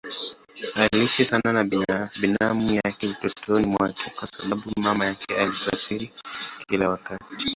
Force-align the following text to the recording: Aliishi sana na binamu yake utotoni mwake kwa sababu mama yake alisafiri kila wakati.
Aliishi 0.75 1.25
sana 1.25 1.53
na 1.53 1.63
binamu 2.19 2.71
yake 2.85 3.07
utotoni 3.07 3.65
mwake 3.65 4.09
kwa 4.15 4.27
sababu 4.27 4.71
mama 4.77 5.05
yake 5.05 5.35
alisafiri 5.37 6.11
kila 6.67 6.89
wakati. 6.89 7.49